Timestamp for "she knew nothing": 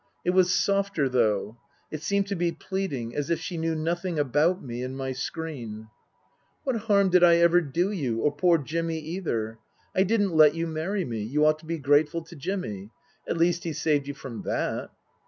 3.39-4.17